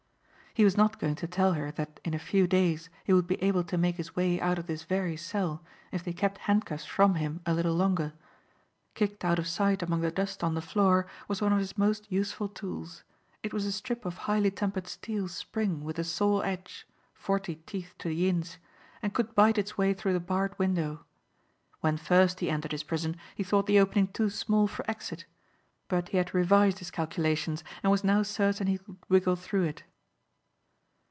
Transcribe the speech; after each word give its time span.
He 0.53 0.65
was 0.65 0.75
not 0.75 0.99
going 0.99 1.15
to 1.15 1.27
tell 1.27 1.53
her 1.53 1.71
that 1.71 2.01
in 2.03 2.13
a 2.13 2.19
few 2.19 2.45
days 2.45 2.89
he 3.05 3.13
would 3.13 3.25
be 3.25 3.41
able 3.41 3.63
to 3.63 3.77
make 3.77 3.95
his 3.95 4.17
way 4.17 4.37
out 4.41 4.59
of 4.59 4.67
this 4.67 4.83
very 4.83 5.15
cell 5.15 5.63
if 5.93 6.03
they 6.03 6.11
kept 6.11 6.39
handcuffs 6.39 6.83
from 6.83 7.15
him 7.15 7.39
a 7.45 7.53
little 7.53 7.73
longer. 7.73 8.11
Kicked 8.93 9.23
out 9.23 9.39
of 9.39 9.47
sight 9.47 9.81
among 9.81 10.01
the 10.01 10.11
dust 10.11 10.43
on 10.43 10.53
the 10.53 10.61
floor 10.61 11.07
was 11.29 11.41
one 11.41 11.53
of 11.53 11.59
his 11.59 11.77
most 11.77 12.11
useful 12.11 12.49
tools. 12.49 13.05
It 13.41 13.53
was 13.53 13.65
a 13.65 13.71
strip 13.71 14.03
of 14.03 14.17
highly 14.27 14.51
tempered 14.51 14.87
steel 14.89 15.29
spring 15.29 15.85
with 15.85 15.97
a 15.97 16.03
saw 16.03 16.41
edge 16.41 16.85
forty 17.13 17.55
teeth 17.65 17.95
to 17.99 18.09
the 18.09 18.27
inch 18.27 18.57
and 19.01 19.13
could 19.13 19.33
bite 19.33 19.57
its 19.57 19.77
way 19.77 19.93
through 19.93 20.11
the 20.13 20.19
barred 20.19 20.59
window. 20.59 21.05
When 21.79 21.95
first 21.95 22.41
he 22.41 22.49
entered 22.49 22.73
his 22.73 22.83
prison 22.83 23.15
he 23.35 23.43
thought 23.45 23.67
the 23.67 23.79
opening 23.79 24.07
too 24.09 24.29
small 24.29 24.67
for 24.67 24.83
exit 24.91 25.23
but 25.87 26.09
he 26.09 26.17
had 26.17 26.33
revised 26.33 26.79
his 26.79 26.91
calculations 26.91 27.63
and 27.81 27.89
was 27.89 28.03
now 28.03 28.21
certain 28.21 28.67
he 28.67 28.79
could 28.79 28.97
wriggle 29.07 29.37
through 29.37 29.63
it. 29.63 29.83